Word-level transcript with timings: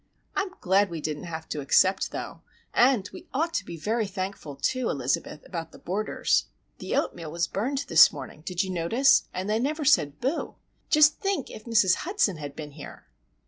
I'm 0.35 0.55
glad 0.61 0.89
we 0.89 0.99
didn't 0.99 1.25
have 1.25 1.47
to 1.49 1.61
accept, 1.61 2.09
though;—and 2.09 3.07
we 3.13 3.27
ought 3.35 3.53
to 3.53 3.63
be 3.63 3.77
very 3.77 4.07
thankful, 4.07 4.55
too, 4.55 4.89
Elizabeth, 4.89 5.45
about 5.45 5.71
the 5.71 5.77
boarders. 5.77 6.45
The 6.79 6.95
oatmeal 6.95 7.31
was 7.31 7.45
burned 7.47 7.85
this 7.87 8.11
morning,—did 8.11 8.63
you 8.63 8.71
notice?—and 8.71 9.47
they 9.47 9.59
never 9.59 9.85
said 9.85 10.19
'boo'! 10.19 10.55
Just 10.89 11.19
think, 11.19 11.51
if 11.51 11.65
Mrs. 11.65 11.97
Hudson 11.97 12.37
had 12.37 12.55
been 12.55 12.71
here!" 12.71 13.05